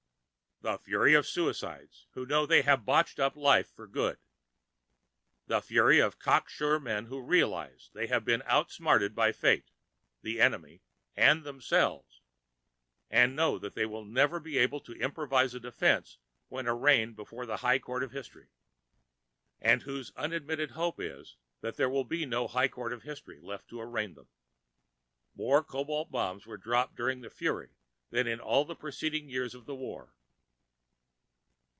[0.63, 4.19] The Fury of suicides who know they have botched up life for good.
[5.47, 9.71] The Fury of cocksure men who realize they have been outsmarted by fate,
[10.21, 10.83] the enemy,
[11.15, 12.21] and themselves,
[13.09, 17.47] and know that they will never be able to improvise a defense when arraigned before
[17.47, 18.49] the high court of history
[19.59, 23.67] and whose unadmitted hope is that there will be no high court of history left
[23.69, 24.27] to arraign them.
[25.33, 27.71] More cobalt bombs were dropped during the Fury
[28.11, 30.13] than in all the preceding years of the war.